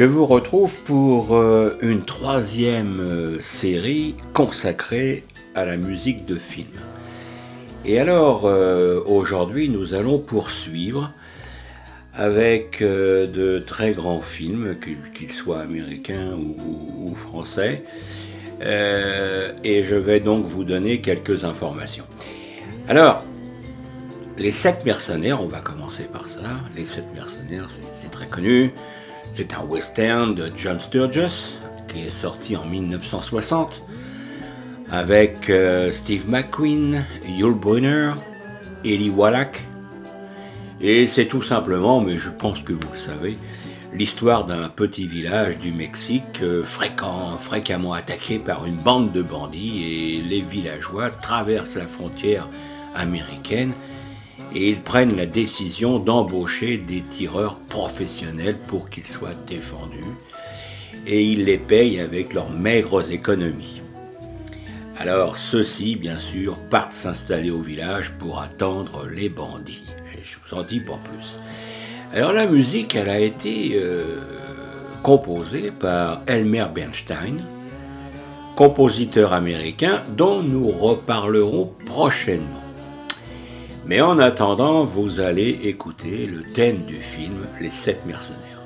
Je 0.00 0.06
vous 0.06 0.24
retrouve 0.24 0.80
pour 0.84 1.36
euh, 1.36 1.76
une 1.82 2.06
troisième 2.06 3.00
euh, 3.00 3.38
série 3.38 4.14
consacrée 4.32 5.24
à 5.54 5.66
la 5.66 5.76
musique 5.76 6.24
de 6.24 6.36
film. 6.36 6.70
Et 7.84 8.00
alors, 8.00 8.46
euh, 8.46 9.02
aujourd'hui, 9.04 9.68
nous 9.68 9.92
allons 9.92 10.18
poursuivre 10.18 11.12
avec 12.14 12.82
de 12.82 13.58
très 13.58 13.92
grands 13.92 14.22
films, 14.22 14.78
qu'ils 15.14 15.32
soient 15.32 15.60
américains 15.60 16.32
ou, 16.32 17.14
français. 17.14 17.84
et 18.62 19.82
je 19.82 19.96
vais 19.96 20.20
donc 20.20 20.46
vous 20.46 20.64
donner 20.64 21.02
quelques 21.02 21.44
informations. 21.44 22.06
Alors, 22.88 23.22
les 24.38 24.50
sept 24.50 24.82
mercenaires, 24.86 25.42
on 25.42 25.46
va 25.46 25.60
commencer 25.60 26.04
par 26.04 26.26
ça. 26.26 26.40
Les 26.74 26.86
sept 26.86 27.04
mercenaires, 27.14 27.68
c'est 27.94 28.10
très 28.10 28.26
connu. 28.26 28.72
C'est 29.32 29.54
un 29.54 29.62
western 29.64 30.34
de 30.34 30.50
John 30.56 30.80
Sturges 30.80 31.54
qui 31.88 32.06
est 32.06 32.10
sorti 32.10 32.56
en 32.56 32.64
1960 32.64 33.84
avec 34.90 35.48
euh, 35.48 35.92
Steve 35.92 36.28
McQueen, 36.28 37.04
Yul 37.28 37.54
Brynner, 37.54 38.12
Eli 38.84 39.08
Wallach. 39.08 39.60
Et 40.80 41.06
c'est 41.06 41.26
tout 41.26 41.42
simplement, 41.42 42.00
mais 42.00 42.18
je 42.18 42.30
pense 42.30 42.62
que 42.62 42.72
vous 42.72 42.88
le 42.90 42.98
savez, 42.98 43.38
l'histoire 43.92 44.46
d'un 44.46 44.68
petit 44.68 45.06
village 45.06 45.58
du 45.58 45.72
Mexique 45.72 46.42
euh, 46.42 46.64
fréquemment 46.64 47.92
attaqué 47.92 48.38
par 48.40 48.66
une 48.66 48.76
bande 48.76 49.12
de 49.12 49.22
bandits 49.22 49.84
et 49.84 50.22
les 50.22 50.40
villageois 50.40 51.10
traversent 51.10 51.76
la 51.76 51.86
frontière 51.86 52.48
américaine 52.96 53.74
et 54.54 54.68
ils 54.68 54.80
prennent 54.80 55.16
la 55.16 55.26
décision 55.26 55.98
d'embaucher 55.98 56.78
des 56.78 57.02
tireurs 57.02 57.56
professionnels 57.68 58.58
pour 58.66 58.90
qu'ils 58.90 59.06
soient 59.06 59.34
défendus 59.46 60.16
et 61.06 61.24
ils 61.24 61.44
les 61.44 61.58
payent 61.58 62.00
avec 62.00 62.32
leurs 62.32 62.50
maigres 62.50 63.10
économies. 63.12 63.80
Alors 64.98 65.36
ceux-ci, 65.36 65.96
bien 65.96 66.18
sûr, 66.18 66.56
partent 66.70 66.92
s'installer 66.92 67.50
au 67.50 67.60
village 67.60 68.12
pour 68.18 68.40
attendre 68.40 69.06
les 69.06 69.28
bandits. 69.28 69.82
Et 70.14 70.22
je 70.22 70.36
vous 70.44 70.58
en 70.58 70.62
dis 70.62 70.80
pas 70.80 70.98
plus. 71.04 71.38
Alors 72.12 72.32
la 72.32 72.46
musique, 72.46 72.94
elle 72.94 73.08
a 73.08 73.18
été 73.18 73.72
euh, 73.74 74.20
composée 75.02 75.70
par 75.70 76.20
Elmer 76.26 76.66
Bernstein, 76.74 77.38
compositeur 78.56 79.32
américain 79.32 80.02
dont 80.16 80.42
nous 80.42 80.68
reparlerons 80.68 81.72
prochainement. 81.86 82.69
Mais 83.90 84.00
en 84.00 84.20
attendant, 84.20 84.84
vous 84.84 85.18
allez 85.18 85.48
écouter 85.64 86.24
le 86.26 86.44
thème 86.44 86.84
du 86.84 86.94
film 86.94 87.48
Les 87.60 87.70
Sept 87.70 88.06
Mercenaires. 88.06 88.62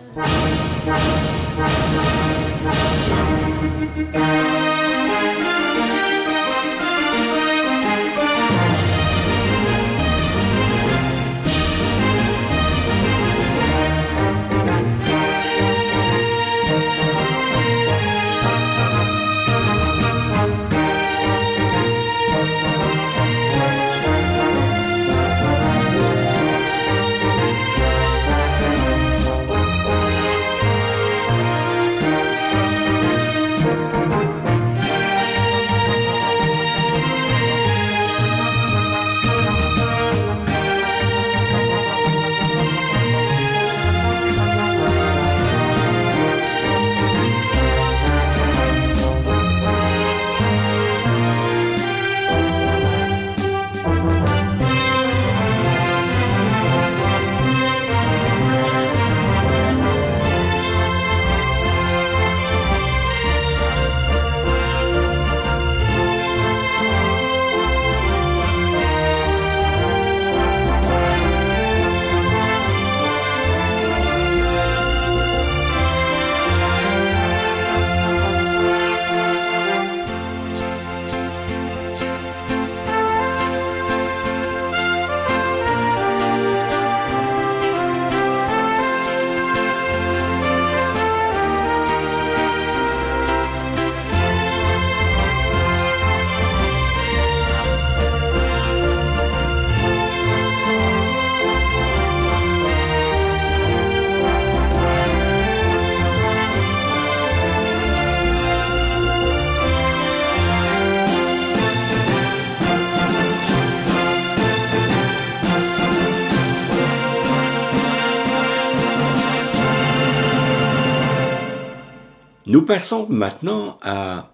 Nous 122.64 122.69
passons 122.69 123.07
maintenant 123.11 123.79
à 123.83 124.30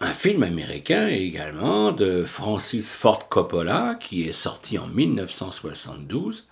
un 0.00 0.12
film 0.12 0.42
américain 0.42 1.06
également 1.06 1.92
de 1.92 2.24
Francis 2.24 2.96
Ford 2.96 3.28
Coppola 3.28 3.96
qui 4.00 4.28
est 4.28 4.32
sorti 4.32 4.76
en 4.76 4.88
1972. 4.88 6.48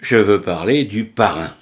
Je 0.00 0.16
veux 0.16 0.42
parler 0.42 0.82
du 0.82 1.04
parrain. 1.04 1.52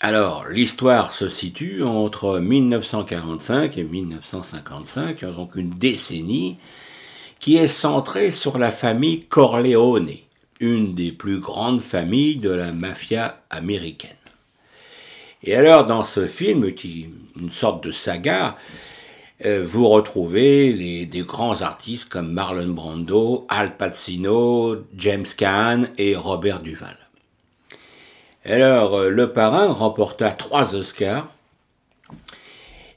Alors, 0.00 0.46
l'histoire 0.48 1.12
se 1.12 1.28
situe 1.28 1.82
entre 1.82 2.38
1945 2.38 3.76
et 3.76 3.84
1955, 3.84 5.26
donc 5.26 5.56
une 5.56 5.78
décennie 5.78 6.56
qui 7.38 7.58
est 7.58 7.68
centrée 7.68 8.30
sur 8.30 8.56
la 8.56 8.72
famille 8.72 9.26
Corleone, 9.26 10.08
une 10.58 10.94
des 10.94 11.12
plus 11.12 11.38
grandes 11.38 11.82
familles 11.82 12.36
de 12.36 12.48
la 12.48 12.72
mafia 12.72 13.44
américaine. 13.50 14.16
Et 15.46 15.54
alors, 15.54 15.84
dans 15.84 16.04
ce 16.04 16.26
film, 16.26 16.72
qui 16.72 17.10
une 17.38 17.50
sorte 17.50 17.84
de 17.84 17.92
saga, 17.92 18.56
euh, 19.44 19.62
vous 19.66 19.86
retrouvez 19.88 21.04
des 21.04 21.20
grands 21.20 21.60
artistes 21.60 22.08
comme 22.08 22.32
Marlon 22.32 22.72
Brando, 22.72 23.46
Al 23.50 23.76
Pacino, 23.76 24.76
James 24.96 25.26
Caan 25.36 25.84
et 25.98 26.16
Robert 26.16 26.60
Duval. 26.60 26.96
Alors, 28.46 28.94
euh, 28.94 29.10
Le 29.10 29.32
Parrain 29.32 29.70
remporta 29.70 30.30
trois 30.30 30.74
Oscars 30.74 31.28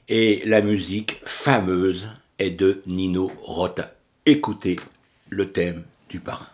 et 0.08 0.42
la 0.46 0.62
musique 0.62 1.20
fameuse 1.24 2.08
est 2.38 2.50
de 2.50 2.82
Nino 2.86 3.30
Rota. 3.42 3.92
Écoutez 4.24 4.76
le 5.28 5.50
thème 5.52 5.84
du 6.08 6.20
Parrain. 6.20 6.46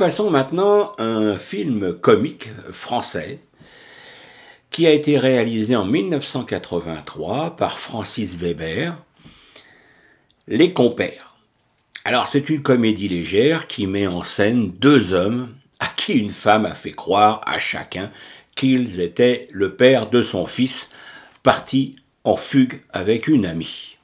Passons 0.00 0.30
maintenant 0.30 0.94
à 0.96 1.04
un 1.04 1.36
film 1.36 1.92
comique 1.92 2.48
français 2.72 3.38
qui 4.70 4.86
a 4.86 4.92
été 4.92 5.18
réalisé 5.18 5.76
en 5.76 5.84
1983 5.84 7.54
par 7.58 7.78
Francis 7.78 8.38
Weber, 8.38 8.96
Les 10.48 10.72
Compères. 10.72 11.36
Alors 12.06 12.28
c'est 12.28 12.48
une 12.48 12.62
comédie 12.62 13.08
légère 13.08 13.66
qui 13.66 13.86
met 13.86 14.06
en 14.06 14.22
scène 14.22 14.70
deux 14.70 15.12
hommes 15.12 15.54
à 15.80 15.88
qui 15.88 16.14
une 16.14 16.30
femme 16.30 16.64
a 16.64 16.74
fait 16.74 16.92
croire 16.92 17.42
à 17.44 17.58
chacun 17.58 18.10
qu'ils 18.54 19.00
étaient 19.00 19.48
le 19.52 19.74
père 19.74 20.08
de 20.08 20.22
son 20.22 20.46
fils, 20.46 20.88
parti 21.42 21.96
en 22.24 22.36
fugue 22.36 22.80
avec 22.94 23.28
une 23.28 23.44
amie. 23.44 23.98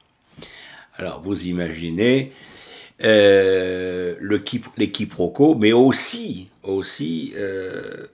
Alors 0.99 1.21
vous 1.21 1.47
imaginez 1.47 2.33
euh, 3.03 4.15
le 4.19 4.43
les 4.77 4.91
quiproquos, 4.91 5.55
mais 5.55 5.73
aussi, 5.73 6.49
aussi 6.63 7.33
euh, 7.37 8.07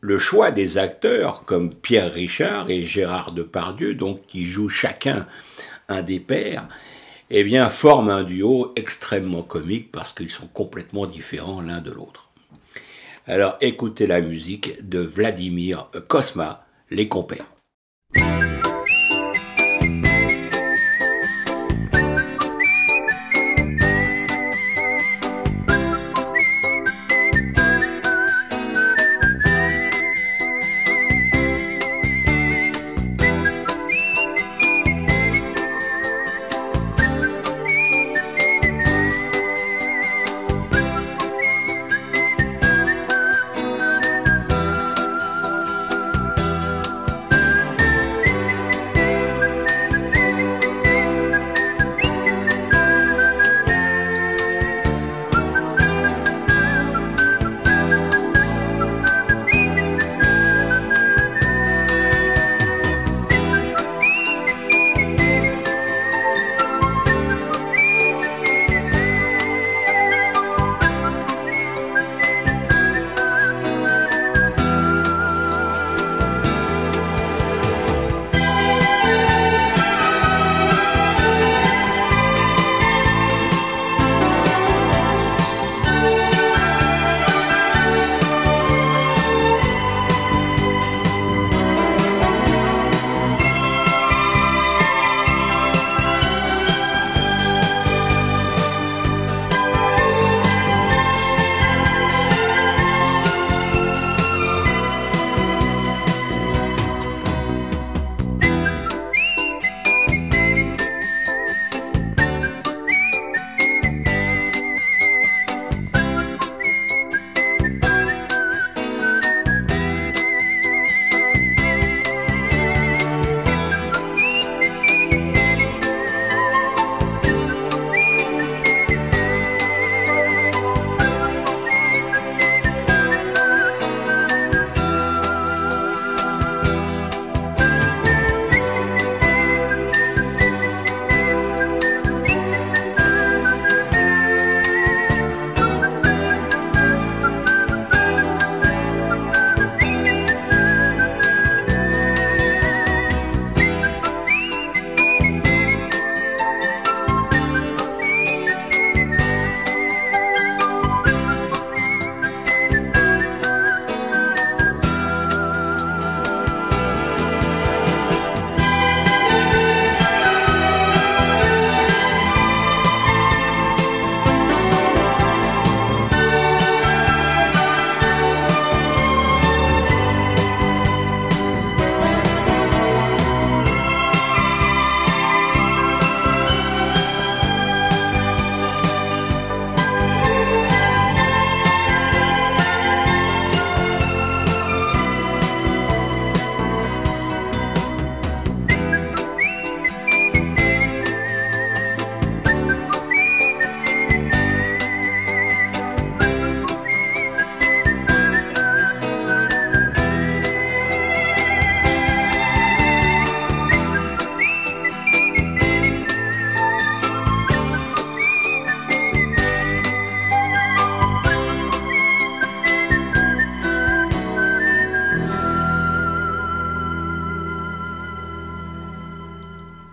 le 0.00 0.18
choix 0.18 0.50
des 0.50 0.78
acteurs 0.78 1.44
comme 1.46 1.74
Pierre 1.74 2.12
Richard 2.12 2.70
et 2.70 2.82
Gérard 2.82 3.32
Depardieu, 3.32 3.94
donc 3.94 4.26
qui 4.26 4.44
jouent 4.44 4.68
chacun 4.68 5.26
un 5.88 6.02
des 6.02 6.20
pères, 6.20 6.68
eh 7.30 7.44
bien 7.44 7.68
forment 7.70 8.10
un 8.10 8.24
duo 8.24 8.72
extrêmement 8.76 9.42
comique 9.42 9.90
parce 9.90 10.12
qu'ils 10.12 10.30
sont 10.30 10.48
complètement 10.48 11.06
différents 11.06 11.62
l'un 11.62 11.80
de 11.80 11.90
l'autre. 11.90 12.30
Alors 13.26 13.56
écoutez 13.60 14.06
la 14.06 14.20
musique 14.20 14.86
de 14.86 15.00
Vladimir 15.00 15.90
Kosma, 16.08 16.66
Les 16.90 17.08
Compères. 17.08 17.46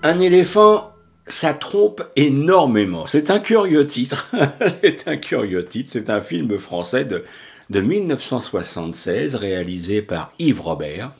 Un 0.05 0.19
éléphant, 0.19 0.93
ça 1.25 1.55
trompe 1.55 2.03
énormément. 2.15 3.07
C'est 3.07 3.31
un 3.31 3.39
curieux 3.39 3.88
titre. 3.88 4.29
c'est 4.83 5.07
un 5.07 5.17
curieux 5.17 5.65
titre. 5.65 5.89
C'est 5.93 6.12
un 6.12 6.21
film 6.21 6.59
français 6.59 7.05
de, 7.05 7.25
de 7.71 7.81
1976 7.81 9.33
réalisé 9.33 10.03
par 10.03 10.31
Yves 10.38 10.62
Robert. 10.62 11.12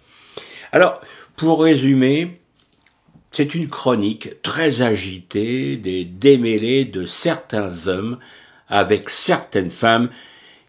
Alors, 0.72 1.02
pour 1.36 1.64
résumer, 1.64 2.40
c'est 3.32 3.56
une 3.56 3.70
chronique 3.70 4.40
très 4.44 4.84
agitée 4.84 5.78
des 5.78 6.06
démêlés 6.06 6.86
de 6.86 7.08
certains 7.08 7.88
hommes 7.88 8.20
avec 8.70 9.10
certaines 9.10 9.72
femmes 9.72 10.12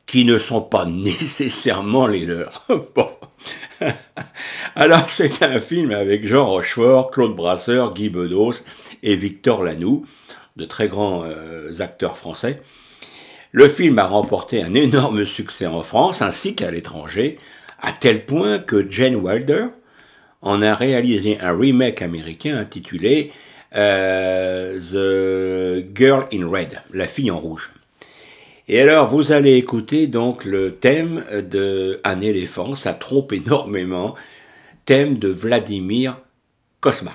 qui 0.07 0.25
ne 0.25 0.39
sont 0.39 0.63
pas 0.63 0.85
nécessairement 0.87 2.07
les 2.07 2.25
leurs. 2.25 2.67
Alors, 4.77 5.09
c'est 5.11 5.43
un 5.43 5.61
film 5.61 5.91
avec 5.91 6.27
Jean 6.27 6.47
Rochefort, 6.47 7.11
Claude 7.11 7.35
Brasseur, 7.35 7.95
Guy 7.95 8.09
Bedos 8.09 8.65
et 9.03 9.17
Victor 9.17 9.63
Lanoux, 9.63 10.05
de 10.57 10.65
très 10.65 10.89
grands 10.89 11.25
euh, 11.25 11.81
acteurs 11.81 12.17
français. 12.17 12.61
Le 13.53 13.69
film 13.69 13.99
a 13.99 14.07
remporté 14.07 14.63
un 14.63 14.75
énorme 14.75 15.25
succès 15.25 15.67
en 15.67 15.83
France 15.83 16.23
ainsi 16.23 16.55
qu'à 16.55 16.71
l'étranger, 16.71 17.39
à 17.81 17.93
tel 17.93 18.25
point 18.25 18.59
que 18.59 18.91
Jane 18.91 19.17
Wilder 19.17 19.67
en 20.43 20.63
a 20.63 20.75
réalisé 20.75 21.39
un 21.41 21.57
remake 21.57 22.03
américain 22.03 22.57
intitulé 22.57 23.33
euh, 23.75 24.79
The 24.79 25.97
Girl 25.97 26.27
in 26.33 26.49
Red, 26.49 26.83
la 26.93 27.07
fille 27.07 27.31
en 27.31 27.39
rouge. 27.39 27.71
Et 28.69 28.81
alors, 28.81 29.09
vous 29.09 29.31
allez 29.31 29.55
écouter 29.55 30.09
donc 30.09 30.45
le 30.45 30.75
thème 30.75 31.25
de 31.33 32.01
Un 32.03 32.21
éléphant, 32.21 32.75
ça 32.75 32.95
trompe 32.95 33.33
énormément, 33.33 34.17
thème 34.85 35.19
de 35.19 35.29
Vladimir 35.29 36.19
Kosma. 36.81 37.13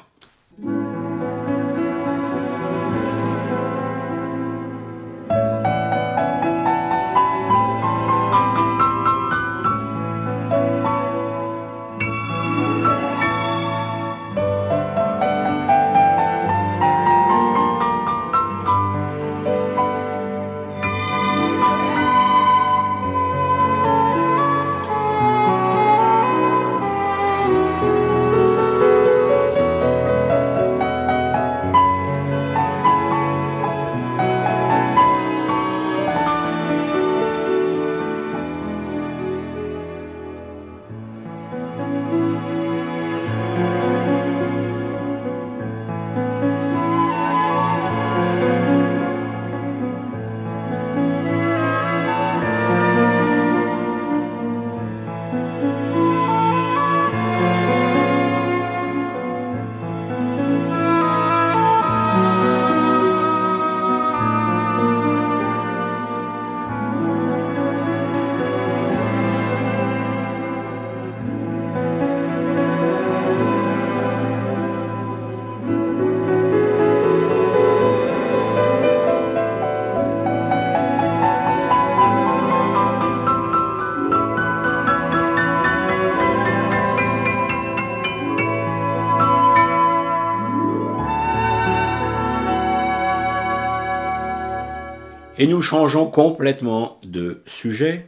Et 95.41 95.47
nous 95.47 95.63
changeons 95.63 96.05
complètement 96.05 96.99
de 97.01 97.41
sujet. 97.47 98.05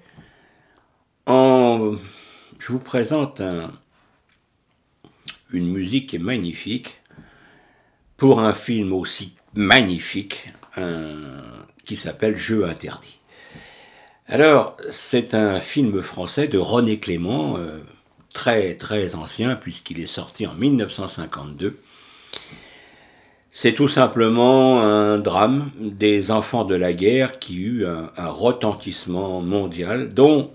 Je 1.26 1.98
vous 2.70 2.78
présente 2.78 3.42
une 5.52 5.68
musique 5.68 6.12
qui 6.12 6.18
est 6.18 6.20
magnifique 6.20 7.02
pour 8.18 8.40
un 8.40 8.54
film 8.54 8.94
aussi 8.94 9.34
magnifique 9.56 10.54
qui 11.86 11.96
s'appelle 11.96 12.38
Jeu 12.38 12.68
interdit. 12.68 13.18
Alors, 14.28 14.78
c'est 14.92 15.34
un 15.34 15.60
film 15.60 16.04
français 16.04 16.48
de 16.48 16.60
René 16.60 17.00
Clément, 17.00 17.58
euh, 17.58 17.80
très 18.32 18.76
très 18.76 19.16
ancien 19.16 19.56
puisqu'il 19.56 20.00
est 20.00 20.06
sorti 20.06 20.46
en 20.46 20.54
1952 20.54 21.82
c'est 23.56 23.74
tout 23.74 23.88
simplement 23.88 24.82
un 24.82 25.20
drame 25.20 25.70
des 25.80 26.32
enfants 26.32 26.66
de 26.66 26.74
la 26.74 26.92
guerre 26.92 27.38
qui 27.38 27.62
eut 27.62 27.86
un, 27.86 28.30
retentissement 28.30 29.42
mondial, 29.42 30.12
dont 30.12 30.50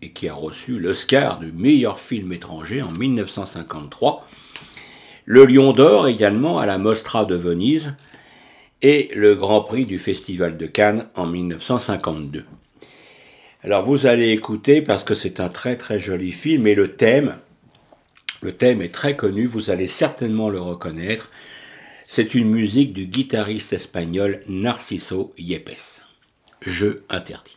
et 0.00 0.12
qui 0.12 0.28
a 0.28 0.34
reçu 0.34 0.78
l'Oscar 0.78 1.40
du 1.40 1.50
meilleur 1.50 1.98
film 1.98 2.32
étranger 2.32 2.82
en 2.82 2.92
1953, 2.92 4.28
le 5.24 5.44
Lion 5.44 5.72
d'Or 5.72 6.06
également 6.06 6.60
à 6.60 6.66
la 6.66 6.78
Mostra 6.78 7.24
de 7.24 7.34
Venise 7.34 7.96
et 8.80 9.10
le 9.16 9.34
Grand 9.34 9.62
Prix 9.62 9.84
du 9.84 9.98
Festival 9.98 10.56
de 10.56 10.66
Cannes 10.66 11.08
en 11.16 11.26
1952. 11.26 12.44
Alors 13.64 13.84
vous 13.84 14.06
allez 14.06 14.30
écouter 14.30 14.82
parce 14.82 15.02
que 15.02 15.14
c'est 15.14 15.40
un 15.40 15.48
très 15.48 15.74
très 15.74 15.98
joli 15.98 16.30
film 16.30 16.68
et 16.68 16.76
le 16.76 16.94
thème, 16.94 17.38
le 18.40 18.52
thème 18.52 18.82
est 18.82 18.94
très 18.94 19.16
connu, 19.16 19.46
vous 19.46 19.70
allez 19.70 19.88
certainement 19.88 20.48
le 20.48 20.60
reconnaître. 20.60 21.28
C'est 22.12 22.34
une 22.34 22.50
musique 22.50 22.92
du 22.92 23.06
guitariste 23.06 23.72
espagnol 23.72 24.40
Narciso 24.48 25.32
Yepes. 25.38 26.02
Jeu 26.60 27.04
interdit. 27.08 27.56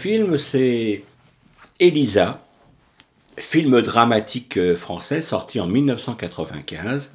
Film, 0.00 0.38
c'est 0.38 1.04
Elisa, 1.78 2.42
film 3.36 3.82
dramatique 3.82 4.56
euh, 4.56 4.74
français 4.74 5.20
sorti 5.20 5.60
en 5.60 5.66
1995. 5.66 7.12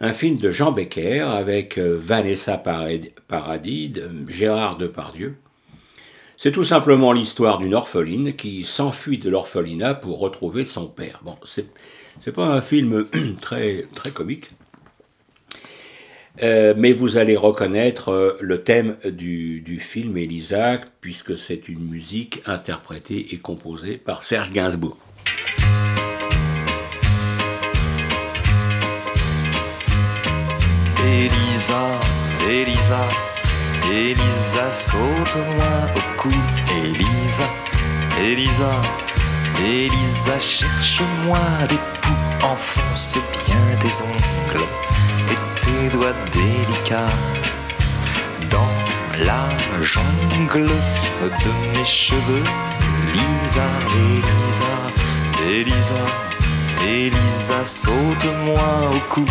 Un 0.00 0.12
film 0.12 0.36
de 0.38 0.50
Jean 0.50 0.72
Becker 0.72 1.20
avec 1.20 1.78
euh, 1.78 1.96
Vanessa 1.96 2.58
Paradis, 2.58 3.92
Gérard 4.26 4.76
Depardieu. 4.76 5.36
C'est 6.36 6.50
tout 6.50 6.64
simplement 6.64 7.12
l'histoire 7.12 7.58
d'une 7.58 7.74
orpheline 7.74 8.34
qui 8.34 8.64
s'enfuit 8.64 9.18
de 9.18 9.30
l'orphelinat 9.30 9.94
pour 9.94 10.18
retrouver 10.18 10.64
son 10.64 10.88
père. 10.88 11.20
Bon, 11.22 11.36
c'est 11.44 12.32
pas 12.32 12.46
un 12.46 12.60
film 12.60 13.06
très, 13.40 13.86
très 13.94 14.10
comique, 14.10 14.50
euh, 16.42 16.74
mais 16.76 16.92
vous 16.92 17.16
allez 17.18 17.36
reconnaître 17.36 18.10
euh, 18.10 18.36
le 18.40 18.62
thème 18.62 18.96
du, 19.04 19.60
du 19.60 19.78
film 19.78 20.16
Elisa, 20.16 20.78
puisque 21.00 21.36
c'est 21.36 21.68
une 21.68 21.80
musique 21.80 22.42
interprétée 22.46 23.34
et 23.34 23.38
composée 23.38 23.96
par 23.96 24.22
Serge 24.22 24.52
Gainsbourg. 24.52 24.96
Elisa, 31.04 32.00
Elisa, 32.48 33.04
Elisa, 33.92 34.72
saute-moi 34.72 35.64
au. 35.96 36.28
Elisa, 36.84 37.48
Elisa, 38.22 38.72
Elisa, 39.66 40.38
cherche-moi 40.38 41.38
des 41.68 41.76
poux, 42.00 42.46
enfonce 42.46 43.16
bien 43.32 43.78
tes 43.80 44.02
ongles 44.04 44.66
doigts 46.00 46.14
délicats 46.32 47.14
dans 48.50 48.72
la 49.24 49.42
jungle 49.82 50.66
de 51.20 51.78
mes 51.78 51.84
cheveux. 51.84 52.44
Lisa, 53.12 53.68
Elisa, 54.06 54.72
Elisa, 55.56 56.02
Elisa, 56.86 57.64
saute-moi 57.64 58.70
au 58.94 59.00
cou. 59.12 59.26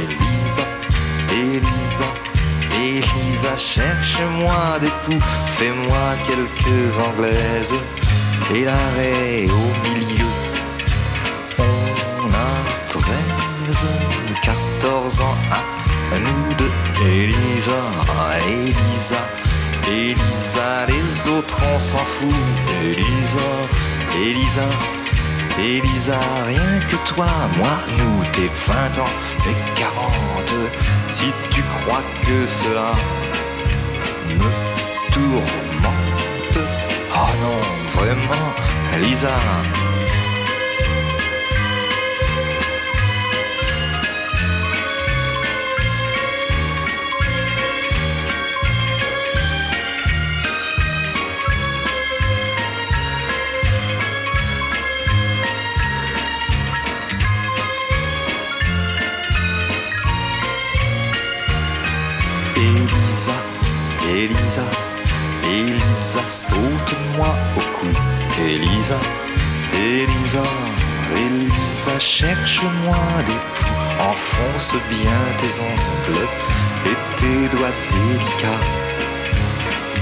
Elisa, 0.00 0.66
Elisa, 1.32 2.08
Elisa, 2.80 3.56
cherche-moi 3.56 4.78
des 4.80 4.92
poux, 5.04 5.24
fais-moi 5.48 6.06
quelques 6.26 6.98
anglaises 6.98 7.74
et 8.54 8.64
l'arrêt 8.64 9.46
au 9.48 9.88
milieu. 9.88 10.32
On 11.58 12.28
a 12.28 12.52
treize, 12.88 13.86
quatorze 14.42 15.20
ans 15.20 15.36
à 15.50 15.71
nous 16.18 16.54
deux, 16.54 16.70
Elisa, 17.06 17.82
Elisa, 18.46 19.16
Elisa, 19.88 20.86
les 20.86 21.30
autres 21.30 21.56
on 21.74 21.78
s'en 21.78 22.04
fout, 22.04 22.34
Elisa, 22.82 23.50
Elisa, 24.16 24.68
Elisa, 25.58 26.18
rien 26.46 26.80
que 26.88 26.96
toi, 27.08 27.26
moi, 27.56 27.78
nous, 27.98 28.24
t'es 28.32 28.48
20 28.48 28.98
ans 29.02 29.14
et 29.48 29.80
40, 29.80 30.54
si 31.10 31.26
tu 31.50 31.62
crois 31.62 32.02
que 32.22 32.46
cela 32.46 32.92
me 34.28 35.12
tourmente, 35.12 36.58
ah 37.14 37.30
non, 37.42 38.00
vraiment, 38.00 38.52
Elisa. 38.96 39.91
Elisa, 63.12 63.32
Elisa, 64.08 64.62
Elisa, 65.44 66.24
saute-moi 66.24 67.28
au 67.58 67.60
cou. 67.76 67.90
Elisa, 68.40 68.98
Elisa, 69.74 70.42
Elisa, 71.14 71.98
cherche-moi 71.98 72.96
des 73.26 73.32
poux. 73.32 74.10
Enfonce 74.10 74.72
bien 74.88 75.20
tes 75.36 75.60
ongles 75.60 76.26
et 76.86 76.96
tes 77.18 77.54
doigts 77.54 77.76
délicats 77.90 78.64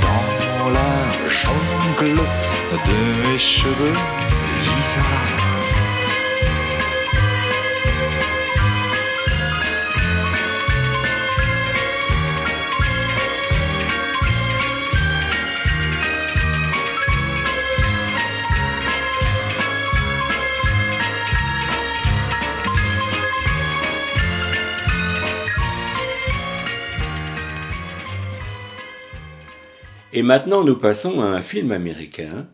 dans 0.03 0.71
la 0.71 1.29
jungle 1.29 2.15
de 2.15 3.29
mes 3.29 3.39
cheveux. 3.39 3.97
Lisa. 4.63 5.50
Et 30.13 30.23
maintenant, 30.23 30.65
nous 30.65 30.77
passons 30.77 31.21
à 31.21 31.27
un 31.27 31.41
film 31.41 31.71
américain. 31.71 32.49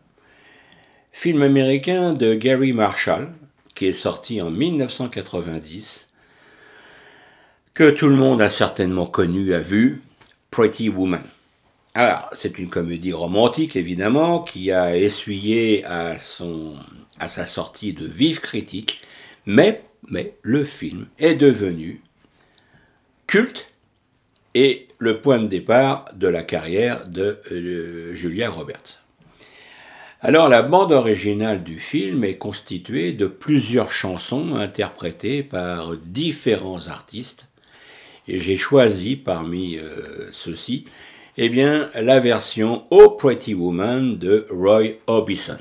Film 1.11 1.41
américain 1.41 2.13
de 2.13 2.35
Gary 2.35 2.71
Marshall, 2.71 3.33
qui 3.73 3.87
est 3.87 3.93
sorti 3.93 4.41
en 4.43 4.51
1990, 4.51 6.09
que 7.73 7.89
tout 7.89 8.09
le 8.09 8.15
monde 8.15 8.43
a 8.43 8.49
certainement 8.49 9.07
connu, 9.07 9.55
a 9.55 9.59
vu, 9.59 10.03
Pretty 10.51 10.89
Woman. 10.89 11.23
Alors, 11.95 12.29
c'est 12.33 12.59
une 12.59 12.69
comédie 12.69 13.13
romantique, 13.13 13.75
évidemment, 13.75 14.43
qui 14.43 14.71
a 14.71 14.95
essuyé 14.95 15.83
à, 15.85 16.19
son, 16.19 16.75
à 17.19 17.27
sa 17.27 17.45
sortie 17.45 17.93
de 17.93 18.05
vives 18.05 18.39
critiques, 18.39 19.01
mais, 19.47 19.83
mais 20.07 20.35
le 20.43 20.63
film 20.63 21.07
est 21.17 21.33
devenu 21.33 22.03
culte 23.25 23.71
le 24.99 25.21
point 25.21 25.39
de 25.39 25.47
départ 25.47 26.05
de 26.15 26.27
la 26.27 26.43
carrière 26.43 27.07
de 27.07 27.39
euh, 27.51 28.13
Julia 28.13 28.49
Roberts. 28.49 28.99
Alors 30.21 30.49
la 30.49 30.63
bande 30.63 30.91
originale 30.91 31.63
du 31.63 31.79
film 31.79 32.23
est 32.23 32.37
constituée 32.37 33.13
de 33.13 33.27
plusieurs 33.27 33.91
chansons 33.91 34.55
interprétées 34.55 35.43
par 35.43 35.95
différents 35.95 36.87
artistes 36.87 37.49
et 38.27 38.39
j'ai 38.39 38.57
choisi 38.57 39.15
parmi 39.15 39.77
euh, 39.77 40.29
ceux-ci 40.31 40.85
eh 41.39 41.49
bien, 41.49 41.91
la 41.93 42.19
version 42.19 42.85
Oh 42.89 43.11
Pretty 43.11 43.53
Woman 43.53 44.17
de 44.17 44.47
Roy 44.49 44.95
Orbison. 45.05 45.59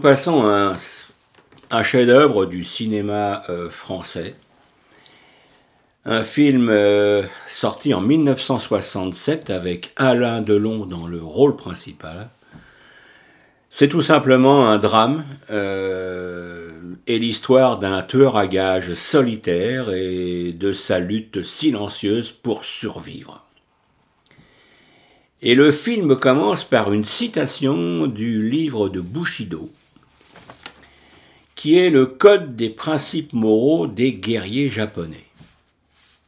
Passons 0.00 0.46
à 0.46 0.74
un, 1.70 1.82
chef-d'œuvre 1.82 2.46
du 2.46 2.64
cinéma 2.64 3.42
euh, 3.48 3.68
français. 3.70 4.34
Un 6.06 6.22
film 6.22 6.68
euh, 6.70 7.22
sorti 7.46 7.92
en 7.92 8.00
1967 8.00 9.50
avec 9.50 9.92
Alain 9.96 10.40
Delon 10.40 10.86
dans 10.86 11.06
le 11.06 11.22
rôle 11.22 11.54
principal. 11.54 12.30
C'est 13.68 13.88
tout 13.88 14.00
simplement 14.00 14.68
un 14.68 14.78
drame 14.78 15.24
euh, 15.50 16.70
et 17.06 17.18
l'histoire 17.18 17.78
d'un 17.78 18.02
tueur 18.02 18.36
à 18.36 18.46
gages 18.46 18.94
solitaire 18.94 19.92
et 19.92 20.52
de 20.52 20.72
sa 20.72 20.98
lutte 20.98 21.42
silencieuse 21.42 22.32
pour 22.32 22.64
survivre. 22.64 23.44
Et 25.42 25.54
le 25.54 25.70
film 25.72 26.16
commence 26.16 26.64
par 26.64 26.92
une 26.92 27.04
citation 27.04 28.06
du 28.06 28.42
livre 28.42 28.88
de 28.88 29.00
Bushido, 29.00 29.70
qui 31.60 31.76
est 31.76 31.90
le 31.90 32.06
code 32.06 32.56
des 32.56 32.70
principes 32.70 33.34
moraux 33.34 33.86
des 33.86 34.14
guerriers 34.14 34.70
japonais. 34.70 35.26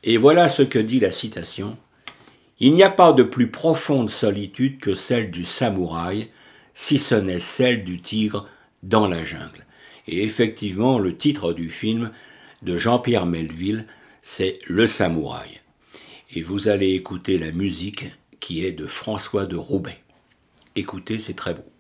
Et 0.03 0.19
voilà 0.19 0.51
ce 0.51 0.61
que 0.61 0.79
dit 0.79 1.01
la 1.01 1.11
citation. 1.11 1.79
Il 2.61 2.75
n'y 2.75 2.83
a 2.83 2.91
pas 2.91 3.15
de 3.15 3.23
plus 3.23 3.51
profonde 3.51 4.11
solitude 4.11 4.79
que 4.79 4.95
celle 4.95 5.31
du 5.31 5.47
samouraï, 5.47 6.29
si 6.75 6.99
ce 6.99 7.15
n'est 7.15 7.41
celle 7.41 7.83
du 7.83 8.03
tigre 8.03 8.47
dans 8.83 9.09
la 9.09 9.25
jungle. 9.25 9.65
Et 10.07 10.23
effectivement, 10.23 10.99
le 10.99 11.17
titre 11.17 11.55
du 11.55 11.71
film 11.71 12.11
de 12.61 12.77
Jean-Pierre 12.77 13.25
Melville, 13.25 13.87
c'est 14.21 14.59
Le 14.67 14.87
samouraï. 14.87 15.63
Et 16.35 16.43
vous 16.43 16.69
allez 16.69 16.91
écouter 16.91 17.39
la 17.39 17.53
musique 17.53 18.05
qui 18.39 18.67
est 18.67 18.73
de 18.73 18.87
François 18.87 19.47
de 19.47 19.57
Roubaix. 19.57 20.03
Écoutez, 20.77 21.19
c'est 21.19 21.33
très 21.33 21.55
beau. 21.55 21.73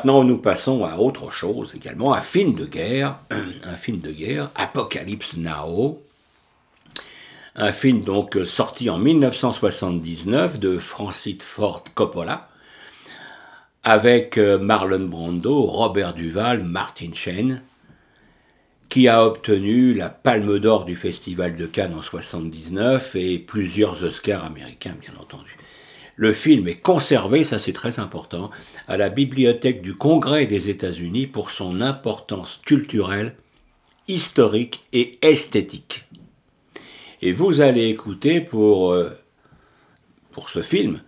Maintenant, 0.00 0.24
nous 0.24 0.38
passons 0.38 0.82
à 0.86 0.96
autre 0.96 1.30
chose 1.30 1.74
également, 1.76 2.14
un 2.14 2.22
film 2.22 2.54
de 2.54 2.64
guerre, 2.64 3.18
un 3.30 3.74
film 3.74 4.00
de 4.00 4.10
guerre, 4.10 4.48
Apocalypse 4.54 5.36
Now, 5.36 6.00
un 7.54 7.70
film 7.70 8.00
donc 8.00 8.38
sorti 8.46 8.88
en 8.88 8.96
1979 8.96 10.58
de 10.58 10.78
Francis 10.78 11.42
Ford 11.42 11.84
Coppola, 11.94 12.48
avec 13.84 14.38
euh, 14.38 14.58
Marlon 14.58 15.06
Brando, 15.06 15.64
Robert 15.64 16.14
Duval, 16.14 16.62
Martin 16.64 17.10
Sheen, 17.12 17.60
qui 18.88 19.06
a 19.06 19.26
obtenu 19.26 19.92
la 19.92 20.08
Palme 20.08 20.58
d'Or 20.60 20.86
du 20.86 20.96
Festival 20.96 21.58
de 21.58 21.66
Cannes 21.66 21.94
en 21.94 22.00
79 22.00 23.16
et 23.16 23.38
plusieurs 23.38 24.02
Oscars 24.02 24.46
américains, 24.46 24.96
bien 24.98 25.12
entendu. 25.20 25.59
Le 26.20 26.34
film 26.34 26.68
est 26.68 26.74
conservé, 26.74 27.44
ça 27.44 27.58
c'est 27.58 27.72
très 27.72 27.98
important, 27.98 28.50
à 28.88 28.98
la 28.98 29.08
bibliothèque 29.08 29.80
du 29.80 29.94
Congrès 29.94 30.44
des 30.44 30.68
États-Unis 30.68 31.26
pour 31.26 31.50
son 31.50 31.80
importance 31.80 32.60
culturelle, 32.62 33.36
historique 34.06 34.84
et 34.92 35.18
esthétique. 35.22 36.04
Et 37.22 37.32
vous 37.32 37.62
allez 37.62 37.88
écouter 37.88 38.42
pour, 38.42 38.92
euh, 38.92 39.18
pour 40.30 40.50
ce 40.50 40.60
film, 40.60 41.00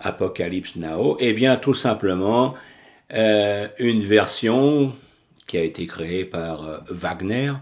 Apocalypse 0.00 0.76
Now, 0.76 1.18
eh 1.20 1.34
bien 1.34 1.56
tout 1.56 1.74
simplement 1.74 2.54
euh, 3.12 3.68
une 3.78 4.04
version 4.04 4.94
qui 5.46 5.58
a 5.58 5.62
été 5.64 5.86
créée 5.86 6.24
par 6.24 6.64
euh, 6.64 6.78
Wagner, 6.88 7.52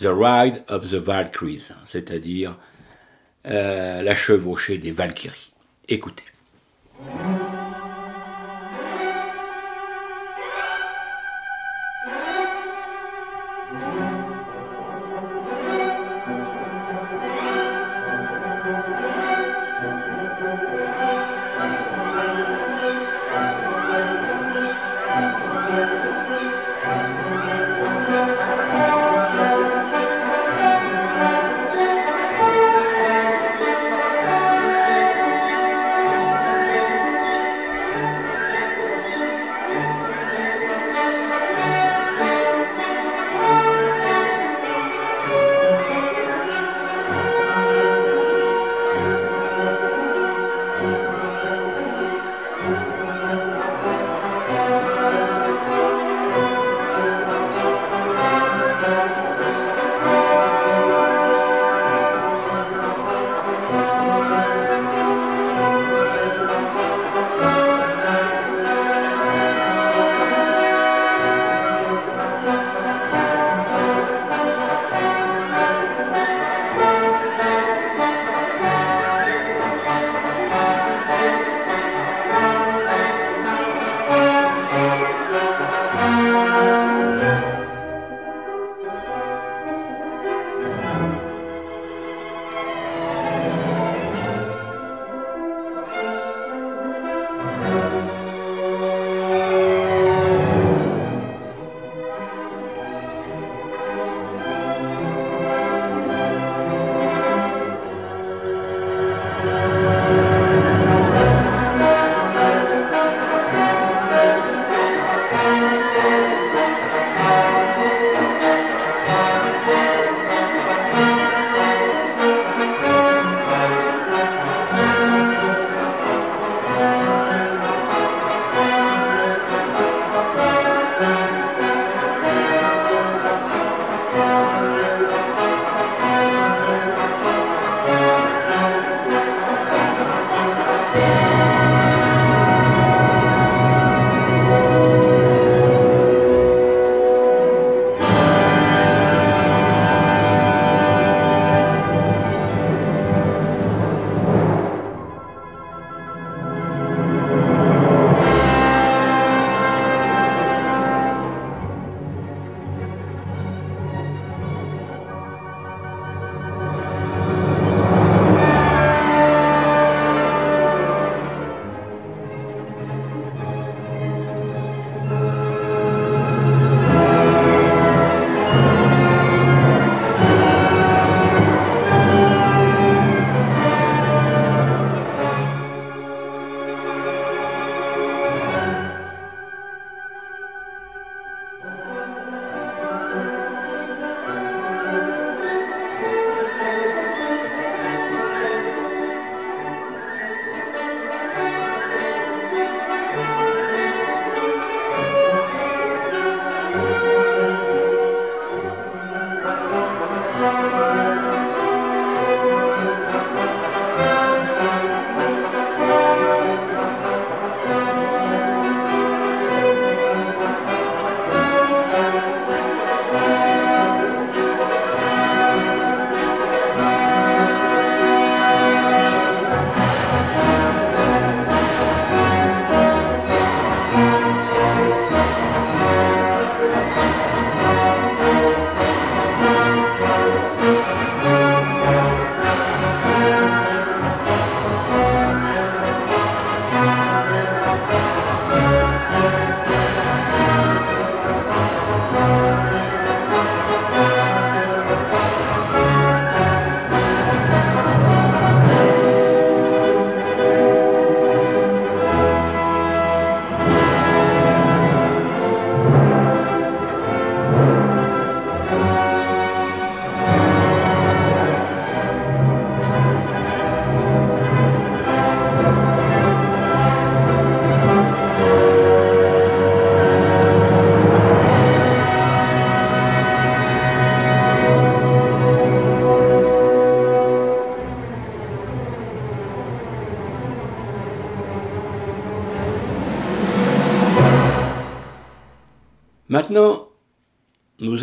The 0.00 0.10
Ride 0.12 0.62
of 0.68 0.88
the 0.88 0.94
Valkyries, 0.94 1.72
c'est-à-dire 1.84 2.56
la 3.44 4.14
chevauchée 4.14 4.78
des 4.78 4.92
Valkyries. 4.92 5.53
Écoutez. 5.88 6.24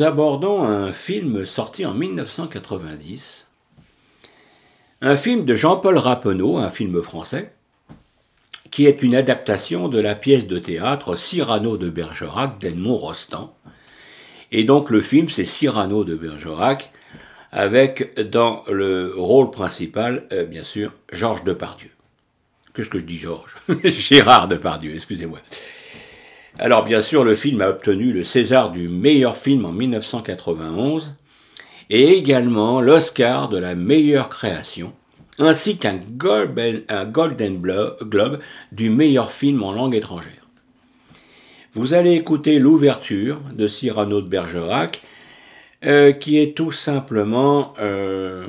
Abordons 0.02 0.64
un 0.64 0.92
film 0.92 1.46
sorti 1.46 1.86
en 1.86 1.94
1990, 1.94 3.48
un 5.02 5.18
film 5.18 5.46
de 5.46 5.56
Jean-Paul 5.56 5.98
Rappeneau, 5.98 6.58
un 6.58 6.70
film 6.70 7.02
français, 7.02 7.54
qui 8.70 8.86
est 8.86 9.04
une 9.04 9.16
adaptation 9.16 9.88
de 9.90 10.00
la 10.00 10.16
pièce 10.16 10.48
de 10.48 10.60
théâtre 10.60 11.16
Cyrano 11.16 11.78
de 11.78 11.90
Bergerac 11.90 12.60
d'Edmond 12.60 12.96
Rostand. 12.96 13.56
Et 14.52 14.64
donc 14.64 14.90
le 14.90 15.02
film, 15.02 15.30
c'est 15.30 15.46
Cyrano 15.46 16.04
de 16.04 16.16
Bergerac, 16.16 16.92
avec 17.52 18.20
dans 18.30 18.64
le 18.70 19.14
rôle 19.16 19.52
principal, 19.52 20.28
euh, 20.32 20.46
bien 20.46 20.64
sûr, 20.64 20.94
Georges 21.12 21.44
Depardieu. 21.44 21.90
Qu'est-ce 22.74 22.90
que 22.90 23.00
je 23.00 23.04
dis, 23.04 23.18
Georges? 23.18 23.56
Gérard 23.84 24.48
Depardieu, 24.48 24.94
excusez-moi. 24.96 25.40
Alors 26.60 26.84
bien 26.84 27.02
sûr, 27.02 27.24
le 27.24 27.36
film 27.36 27.62
a 27.62 27.70
obtenu 27.70 28.12
le 28.12 28.24
César 28.24 28.72
du 28.72 28.90
meilleur 28.90 29.38
film 29.38 29.66
en 29.66 29.72
1991 29.72 31.16
et 31.90 32.18
également 32.18 32.82
l'Oscar 32.82 33.50
de 33.50 33.58
la 33.58 33.76
meilleure 33.76 34.30
création, 34.30 34.94
ainsi 35.40 35.78
qu'un 35.78 36.00
Golden, 36.18 37.62
Globe 38.02 38.40
du 38.72 38.90
meilleur 38.90 39.32
film 39.32 39.64
en 39.64 39.72
langue 39.72 39.96
étrangère. 39.96 40.48
Vous 41.74 41.94
allez 41.94 42.16
écouter 42.16 42.60
l'ouverture 42.60 43.40
de 43.54 43.66
Cyrano 43.66 44.22
de 44.22 44.28
Bergerac, 44.28 45.02
euh, 45.86 46.12
qui 46.12 46.38
est 46.38 46.56
tout 46.56 46.72
simplement 46.72 47.74
euh, 47.80 48.46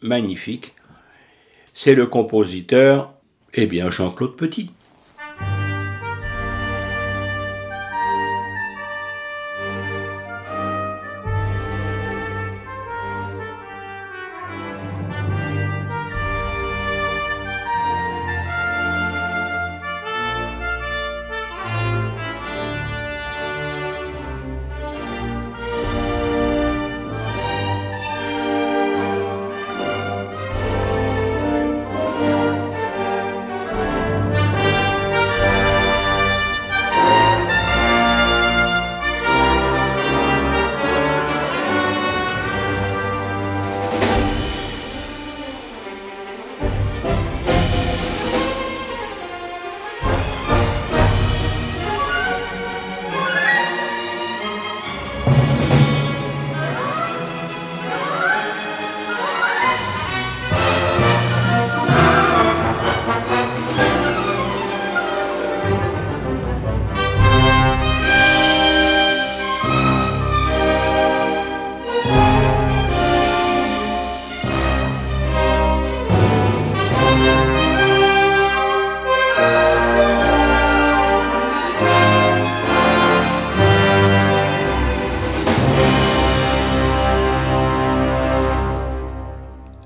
magnifique. 0.00 0.74
C'est 1.74 1.94
le 1.94 2.06
compositeur, 2.06 3.12
eh 3.52 3.66
bien 3.66 3.90
Jean-Claude 3.90 4.36
Petit. 4.36 4.70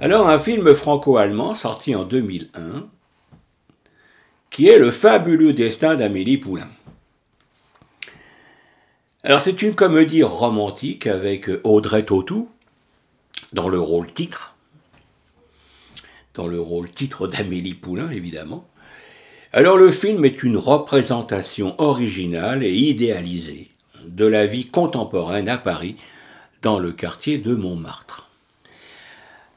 Alors 0.02 0.30
un 0.30 0.38
film 0.38 0.74
franco-allemand 0.74 1.54
sorti 1.54 1.94
en 1.94 2.04
2001 2.04 2.88
qui 4.48 4.66
est 4.66 4.78
Le 4.78 4.90
fabuleux 4.90 5.52
destin 5.52 5.94
d'Amélie 5.94 6.38
Poulain. 6.38 6.70
Alors 9.24 9.42
c'est 9.42 9.60
une 9.60 9.74
comédie 9.74 10.22
romantique 10.22 11.06
avec 11.06 11.50
Audrey 11.64 12.02
Tautou 12.02 12.48
dans 13.52 13.68
le 13.68 13.78
rôle 13.78 14.10
titre, 14.10 14.54
dans 16.32 16.46
le 16.46 16.62
rôle 16.62 16.90
titre 16.90 17.28
d'Amélie 17.28 17.74
Poulain 17.74 18.08
évidemment. 18.10 18.66
Alors 19.52 19.76
le 19.76 19.92
film 19.92 20.24
est 20.24 20.42
une 20.42 20.56
représentation 20.56 21.74
originale 21.76 22.64
et 22.64 22.72
idéalisée 22.72 23.68
de 24.06 24.24
la 24.24 24.46
vie 24.46 24.66
contemporaine 24.66 25.50
à 25.50 25.58
Paris 25.58 25.96
dans 26.62 26.78
le 26.78 26.92
quartier 26.92 27.36
de 27.36 27.54
Montmartre. 27.54 28.29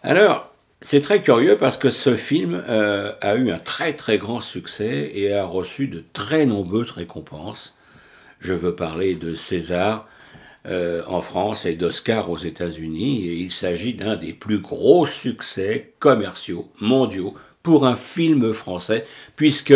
Alors, 0.06 0.54
c'est 0.82 1.00
très 1.00 1.22
curieux 1.22 1.58
parce 1.58 1.78
que 1.78 1.90
ce 1.90 2.18
film 2.18 2.62
euh, 2.68 3.14
a 3.22 3.36
eu 3.36 3.52
un 3.52 3.58
très 3.58 3.94
très 3.94 4.18
grand 4.18 4.42
succès 4.42 5.10
et 5.14 5.34
a 5.34 5.46
reçu 5.46 5.88
de 5.88 6.04
très 6.12 6.46
nombreuses 6.46 6.92
récompenses. 6.92 7.78
Je 8.40 8.52
veux 8.52 8.76
parler 8.76 9.16
de 9.16 9.34
César 9.34 10.06
euh, 10.66 11.04
en 11.08 11.22
France 11.22 11.66
et 11.66 11.76
d'Oscar 11.76 12.30
aux 12.30 12.38
États-Unis 12.38 13.28
il 13.40 13.52
s'agit 13.54 13.94
d'un 13.94 14.18
des 14.18 14.34
plus 14.34 14.60
gros 14.60 15.06
succès 15.06 15.94
commerciaux 16.00 16.70
mondiaux 16.82 17.34
pour 17.62 17.88
un 17.88 17.96
film 17.96 18.54
français 18.54 19.06
puisque 19.38 19.74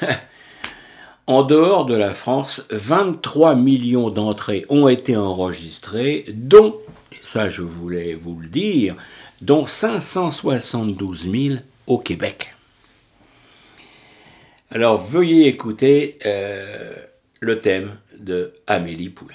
en 1.26 1.42
dehors 1.42 1.86
de 1.86 1.96
la 1.96 2.14
France, 2.14 2.64
23 2.70 3.56
millions 3.56 4.10
d'entrées 4.10 4.64
ont 4.68 4.86
été 4.86 5.16
enregistrées, 5.16 6.24
dont, 6.28 6.76
ça 7.22 7.48
je 7.48 7.62
voulais 7.62 8.14
vous 8.14 8.38
le 8.38 8.48
dire, 8.48 8.94
dont 9.44 9.66
572 9.66 11.30
000 11.30 11.56
au 11.86 11.98
Québec. 11.98 12.54
Alors 14.70 15.00
veuillez 15.00 15.48
écouter 15.48 16.18
euh, 16.24 16.94
le 17.40 17.60
thème 17.60 17.98
de 18.18 18.54
Amélie 18.66 19.10
Poulain. 19.10 19.34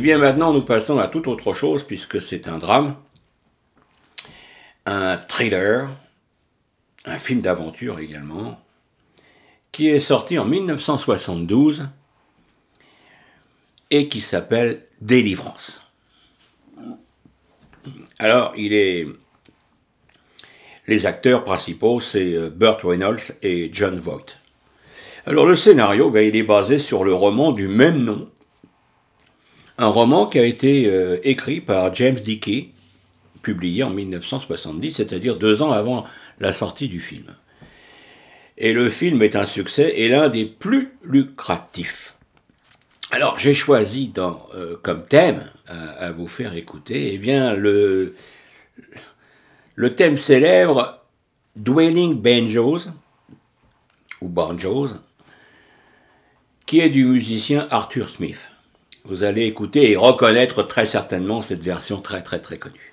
bien 0.00 0.18
maintenant, 0.18 0.52
nous 0.52 0.62
passons 0.62 0.98
à 0.98 1.08
toute 1.08 1.26
autre 1.26 1.54
chose 1.54 1.82
puisque 1.82 2.20
c'est 2.20 2.48
un 2.48 2.58
drame, 2.58 2.96
un 4.84 5.16
thriller, 5.16 5.88
un 7.04 7.18
film 7.18 7.40
d'aventure 7.40 7.98
également, 7.98 8.60
qui 9.72 9.88
est 9.88 10.00
sorti 10.00 10.38
en 10.38 10.44
1972 10.44 11.88
et 13.90 14.08
qui 14.08 14.20
s'appelle 14.20 14.82
Délivrance. 15.00 15.82
Alors, 18.18 18.52
il 18.56 18.72
est. 18.72 19.06
Les 20.88 21.04
acteurs 21.04 21.42
principaux, 21.42 22.00
c'est 22.00 22.34
euh, 22.34 22.48
Burt 22.48 22.80
Reynolds 22.84 23.32
et 23.42 23.70
John 23.72 23.98
Voight. 23.98 24.26
Alors, 25.26 25.44
le 25.44 25.56
scénario, 25.56 26.10
ben, 26.10 26.24
il 26.24 26.36
est 26.36 26.44
basé 26.44 26.78
sur 26.78 27.02
le 27.02 27.12
roman 27.12 27.50
du 27.50 27.66
même 27.66 28.04
nom 28.04 28.30
un 29.78 29.88
roman 29.88 30.26
qui 30.26 30.38
a 30.38 30.44
été 30.44 30.86
euh, 30.86 31.18
écrit 31.22 31.60
par 31.60 31.92
James 31.94 32.18
Dickey, 32.18 32.70
publié 33.42 33.82
en 33.82 33.90
1970, 33.90 34.94
c'est-à-dire 34.94 35.36
deux 35.36 35.62
ans 35.62 35.72
avant 35.72 36.04
la 36.40 36.52
sortie 36.52 36.88
du 36.88 37.00
film. 37.00 37.26
Et 38.58 38.72
le 38.72 38.88
film 38.88 39.22
est 39.22 39.36
un 39.36 39.44
succès 39.44 39.92
et 39.96 40.08
l'un 40.08 40.28
des 40.28 40.46
plus 40.46 40.92
lucratifs. 41.04 42.14
Alors 43.10 43.38
j'ai 43.38 43.54
choisi 43.54 44.12
euh, 44.18 44.76
comme 44.82 45.04
thème 45.06 45.50
à, 45.68 46.10
vous 46.10 46.26
faire 46.26 46.56
écouter 46.56 47.10
eh 47.12 47.18
bien, 47.18 47.54
le, 47.54 48.16
le 49.74 49.94
thème 49.94 50.16
célèbre 50.16 51.04
Dwelling 51.54 52.20
Banjos, 52.20 52.88
ou 54.20 54.28
Banjos, 54.28 54.90
qui 56.66 56.80
est 56.80 56.88
du 56.88 57.04
musicien 57.04 57.68
Arthur 57.70 58.08
Smith. 58.08 58.50
Vous 59.08 59.22
allez 59.22 59.44
écouter 59.44 59.92
et 59.92 59.96
reconnaître 59.96 60.64
très 60.64 60.84
certainement 60.84 61.40
cette 61.40 61.62
version 61.62 62.00
très 62.00 62.22
très 62.22 62.40
très 62.40 62.58
connue. 62.58 62.92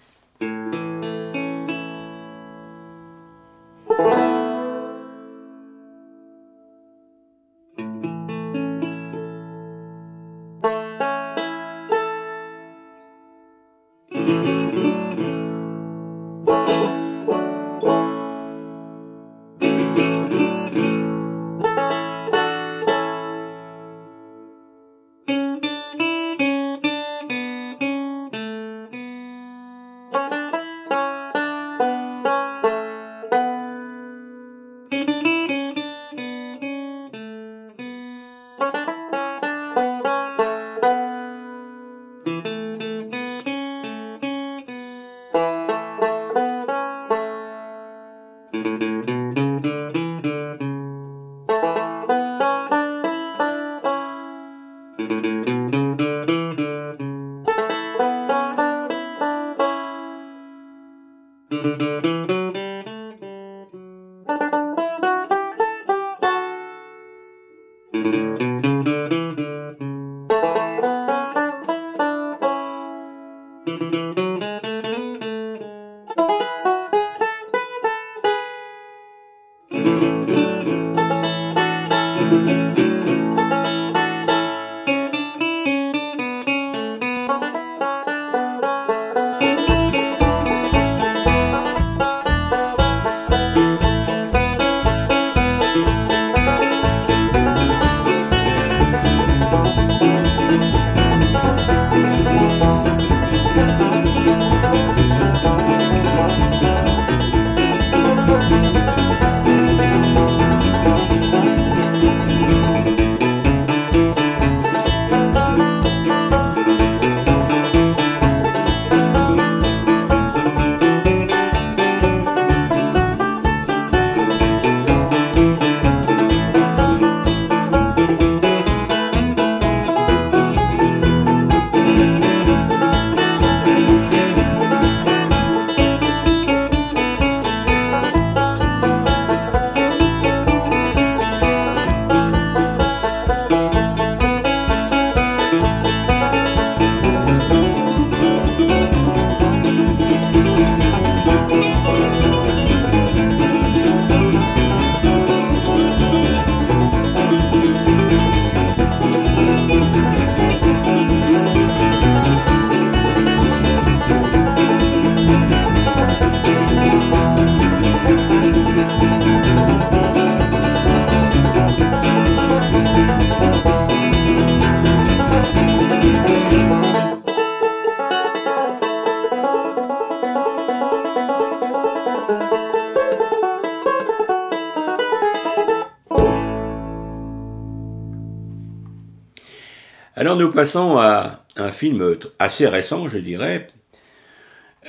Nous 190.36 190.50
passons 190.50 190.98
à 190.98 191.46
un 191.58 191.72
film 191.72 192.18
assez 192.40 192.68
récent, 192.68 193.08
je 193.08 193.20
dirais, 193.20 193.70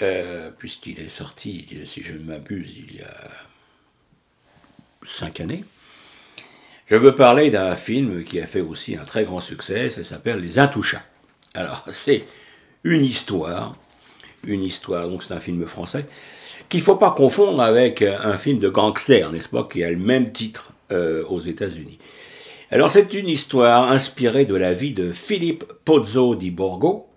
euh, 0.01 0.51
puisqu'il 0.57 0.99
est 1.01 1.09
sorti, 1.09 1.67
si 1.85 2.03
je 2.03 2.15
ne 2.15 2.25
m'abuse, 2.25 2.73
il 2.79 2.97
y 2.97 3.03
a 3.03 3.15
cinq 5.03 5.41
années. 5.41 5.65
Je 6.87 6.97
veux 6.97 7.15
parler 7.15 7.51
d'un 7.51 7.77
film 7.77 8.25
qui 8.25 8.41
a 8.41 8.47
fait 8.47 8.63
aussi 8.63 8.97
un 8.97 9.05
très 9.05 9.25
grand 9.25 9.41
succès, 9.41 9.91
ça 9.91 10.03
s'appelle 10.03 10.39
Les 10.39 10.59
Intouchables. 10.59 11.05
Alors 11.53 11.85
c'est 11.91 12.25
une 12.83 13.05
histoire, 13.05 13.77
une 14.45 14.65
histoire, 14.65 15.09
donc 15.09 15.23
c'est 15.23 15.35
un 15.35 15.41
film 15.41 15.67
français, 15.67 16.07
qu'il 16.71 16.81
ne 16.81 16.85
faut 16.85 16.97
pas 16.97 17.11
confondre 17.11 17.61
avec 17.61 18.01
un 18.01 18.39
film 18.39 18.59
de 18.59 18.71
gangster, 18.71 19.31
n'est-ce 19.31 19.51
pas, 19.51 19.65
qui 19.65 19.85
a 19.85 19.91
le 19.91 19.99
même 19.99 20.33
titre 20.33 20.73
euh, 20.91 21.23
aux 21.27 21.41
États-Unis. 21.41 21.99
Alors 22.71 22.91
c'est 22.91 23.13
une 23.15 23.29
histoire 23.29 23.91
inspirée 23.91 24.47
de 24.47 24.55
la 24.55 24.73
vie 24.73 24.93
de 24.93 25.13
Philippe 25.13 25.65
Pozzo 25.85 26.35
di 26.35 26.51
Borgo. 26.51 27.09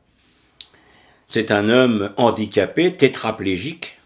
C'est 1.25 1.51
un 1.51 1.69
homme 1.69 2.13
handicapé, 2.17 2.93
tétraplégique, 2.93 3.97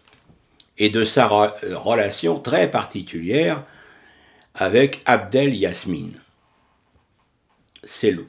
et 0.78 0.90
de 0.90 1.04
sa 1.04 1.26
relation 1.28 2.40
très 2.40 2.70
particulière 2.70 3.64
avec 4.54 5.02
Abdel 5.04 5.54
Yasmine 5.54 6.18
Selou. 7.84 8.26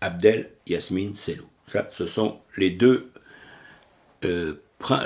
Abdel 0.00 0.50
Yasmine 0.66 1.16
Selou. 1.16 1.46
Ce 1.90 2.06
sont 2.06 2.38
les 2.56 2.70
deux 2.70 3.10
euh, 4.24 4.62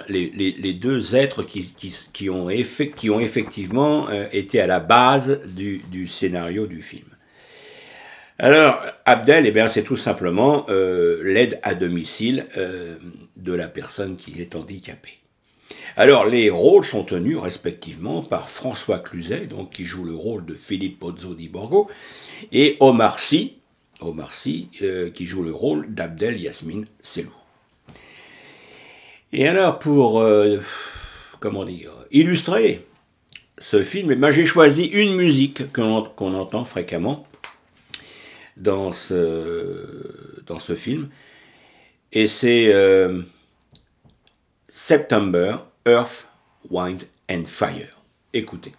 les, 0.09 0.73
deux 0.75 1.17
êtres 1.17 1.43
qui, 1.43 2.31
ont, 2.31 2.51
effectivement 2.51 4.09
euh, 4.09 4.27
été 4.33 4.61
à 4.61 4.67
la 4.67 4.81
base 4.81 5.41
du, 5.47 6.07
scénario 6.07 6.67
du 6.67 6.83
film. 6.83 7.07
Alors, 8.39 8.81
Abdel, 9.05 9.47
eh 9.47 9.69
c'est 9.69 9.83
tout 9.83 9.97
simplement 9.97 10.65
euh, 10.71 11.21
l'aide 11.23 11.61
à 11.63 11.75
domicile 11.75 12.47
euh, 12.57 12.97
de 13.37 13.53
la 13.53 13.69
personne 13.69 14.17
qui 14.17 14.41
est 14.41 14.57
handicapée. 14.57 15.19
Alors, 15.97 16.25
les 16.25 16.49
rôles 16.49 16.85
sont 16.85 17.05
tenus 17.05 17.37
respectivement 17.37 18.23
par 18.23 18.49
François 18.49 18.99
Cluzet, 18.99 19.47
donc, 19.47 19.71
qui 19.71 19.85
joue 19.85 20.05
le 20.05 20.15
rôle 20.15 20.47
de 20.47 20.55
Philippe 20.55 21.01
Pozzo 21.01 21.35
di 21.35 21.49
Borgo, 21.49 21.91
et 22.53 22.77
Omar 22.81 23.19
Sy, 23.19 23.57
Omar 24.01 24.33
Sy 24.33 24.71
qui 25.15 25.27
joue 25.27 25.43
le 25.43 25.53
rôle 25.53 25.93
d'Abdel 25.93 26.41
Yasmine 26.41 26.87
Selou. 27.03 27.40
Et 29.33 29.47
alors, 29.47 29.79
pour, 29.79 30.21
euh, 30.21 30.59
comment 31.39 31.65
dire, 31.65 31.93
illustrer 32.11 32.87
ce 33.59 33.83
film, 33.83 34.11
eh 34.11 34.17
ben, 34.17 34.31
j'ai 34.31 34.45
choisi 34.45 34.87
une 34.87 35.15
musique 35.15 35.73
qu'on 35.73 36.35
entend 36.35 36.65
fréquemment 36.65 37.27
dans 38.57 38.93
ce, 38.93 40.43
dans 40.47 40.59
ce 40.59 40.75
film. 40.75 41.11
Et 42.13 42.27
c'est 42.27 42.73
euh, 42.73 43.23
September, 44.67 45.59
Earth, 45.87 46.27
Wind 46.69 47.05
and 47.31 47.45
Fire. 47.45 48.01
Écoutez. 48.33 48.73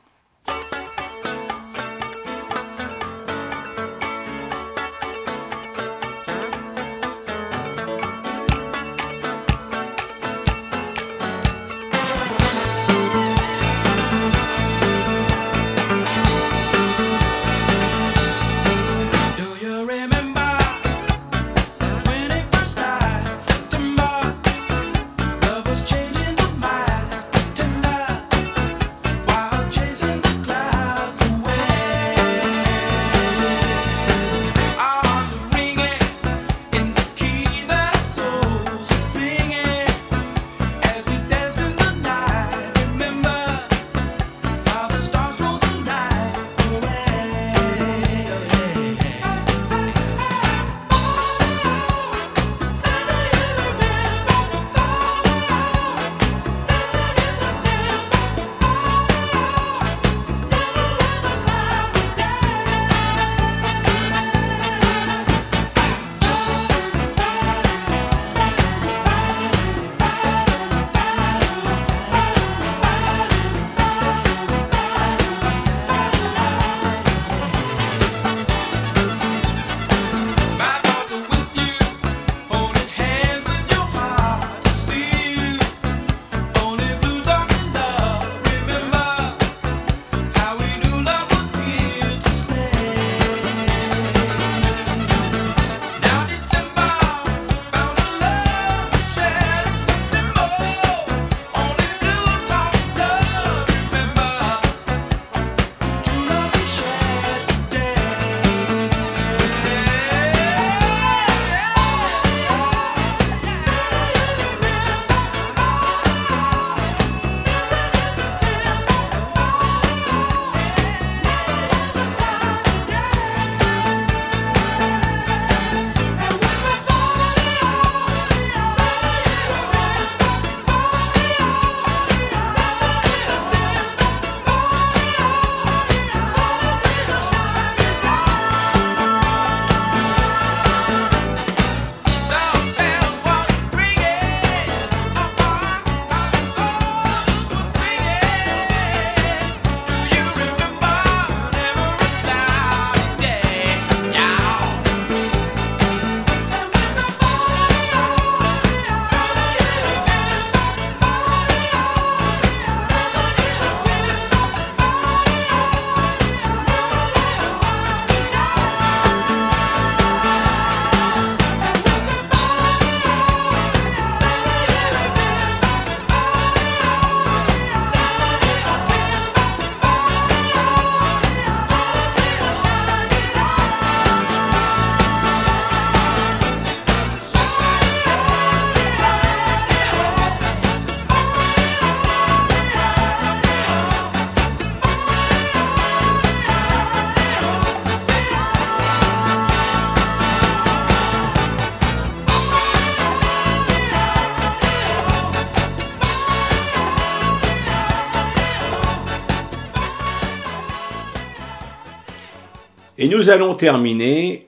Nous 213.22 213.30
allons 213.30 213.54
terminer 213.54 214.48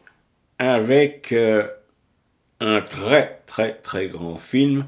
avec 0.58 1.32
euh, 1.32 1.68
un 2.60 2.82
très 2.82 3.44
très 3.46 3.76
très 3.76 4.08
grand 4.08 4.38
film 4.38 4.88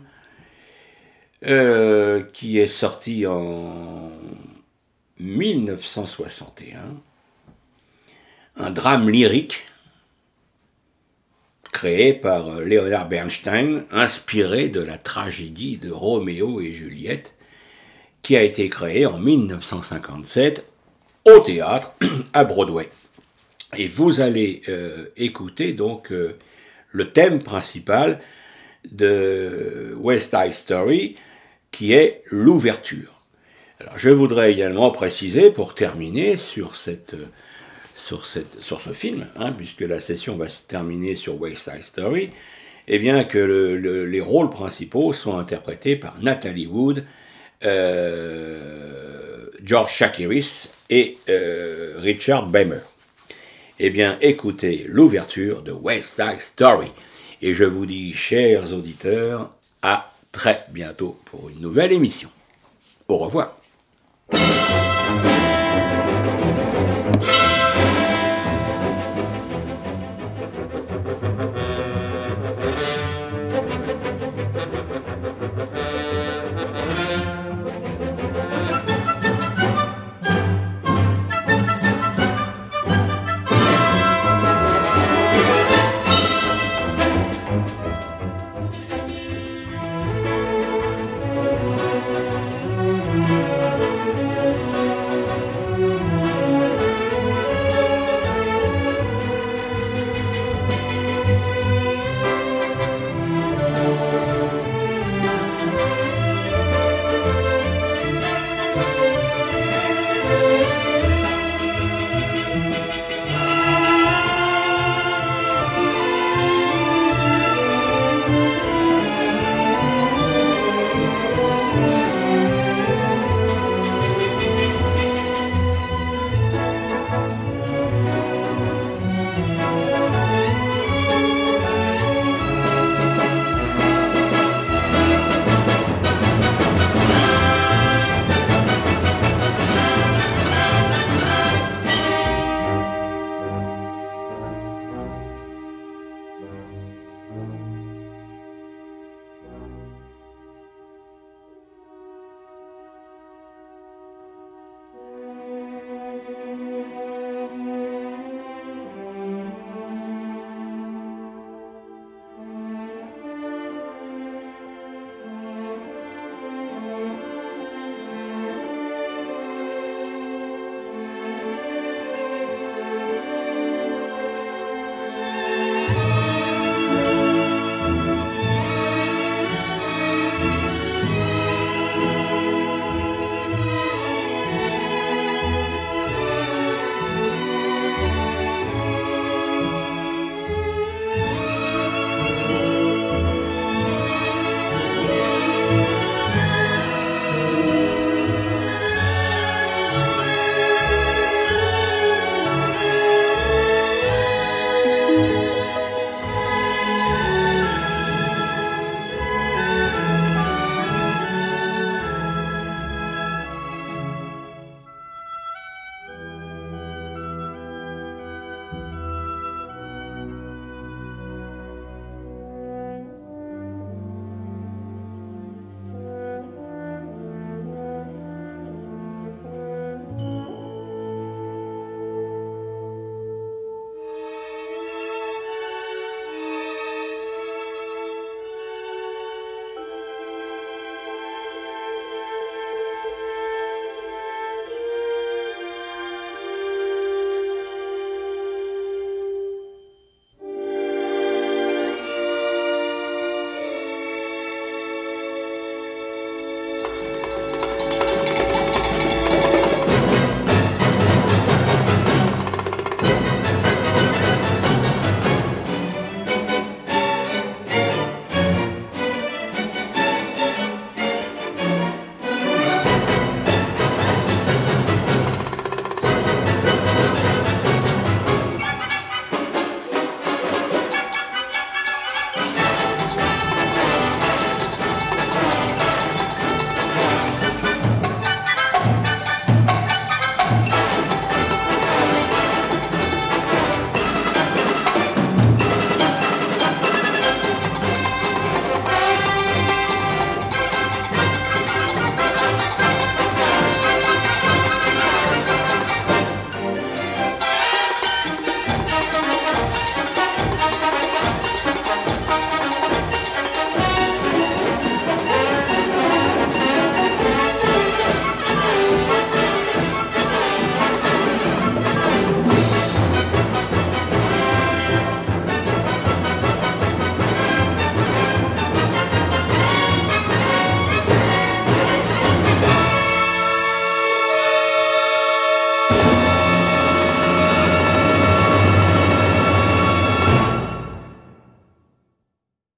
euh, 1.45 2.23
qui 2.33 2.57
est 2.57 2.65
sorti 2.65 3.27
en 3.27 4.09
1961. 5.19 6.79
Un 8.57 8.71
drame 8.71 9.07
lyrique 9.07 9.67
créé 11.71 12.15
par 12.15 12.61
Leonard 12.61 13.07
Bernstein, 13.07 13.85
inspiré 13.91 14.67
de 14.67 14.81
la 14.81 14.97
tragédie 14.97 15.77
de 15.77 15.91
Roméo 15.91 16.59
et 16.59 16.71
Juliette, 16.71 17.35
qui 18.23 18.35
a 18.35 18.41
été 18.41 18.67
créé 18.67 19.05
en 19.05 19.19
1957 19.19 20.67
au 21.25 21.39
théâtre 21.41 21.93
à 22.33 22.45
Broadway. 22.45 22.89
Et 23.77 23.87
vous 23.87 24.21
allez 24.21 24.61
euh, 24.69 25.05
écouter 25.17 25.73
donc 25.73 26.11
euh, 26.11 26.37
le 26.91 27.11
thème 27.11 27.43
principal 27.43 28.19
de 28.91 29.95
West 29.99 30.35
Side 30.35 30.53
Story, 30.53 31.15
qui 31.71 31.93
est 31.93 32.23
l'ouverture. 32.27 33.23
Alors 33.79 33.97
je 33.97 34.09
voudrais 34.09 34.51
également 34.51 34.91
préciser, 34.91 35.51
pour 35.51 35.75
terminer 35.75 36.35
sur 36.35 36.75
cette 36.75 37.15
sur, 37.95 38.25
cette, 38.25 38.61
sur 38.61 38.81
ce 38.81 38.91
film, 38.91 39.25
hein, 39.37 39.53
puisque 39.53 39.81
la 39.81 39.99
session 39.99 40.35
va 40.35 40.49
se 40.49 40.61
terminer 40.61 41.15
sur 41.15 41.39
West 41.39 41.69
Side 41.69 41.81
Story, 41.81 42.29
eh 42.87 42.99
bien 42.99 43.23
que 43.23 43.39
les 43.39 44.21
rôles 44.21 44.49
principaux 44.49 45.13
sont 45.13 45.37
interprétés 45.37 45.95
par 45.95 46.21
Natalie 46.21 46.67
Wood, 46.67 47.05
euh, 47.63 49.47
George 49.63 49.93
Shakiris 49.93 50.69
et 50.89 51.17
Richard 51.97 52.47
Bemer. 52.47 52.81
Eh 53.77 53.89
bien, 53.89 54.17
écoutez 54.21 54.85
l'ouverture 54.87 55.61
de 55.61 55.73
West 55.73 56.15
Side 56.15 56.39
Story. 56.39 56.91
Et 57.41 57.53
je 57.53 57.65
vous 57.65 57.85
dis, 57.85 58.13
chers 58.13 58.71
auditeurs, 58.71 59.49
à 59.81 60.13
très 60.31 60.63
bientôt 60.69 61.19
pour 61.25 61.49
une 61.49 61.59
nouvelle 61.59 61.91
émission. 61.91 62.29
Au 63.09 63.17
revoir. 63.17 63.57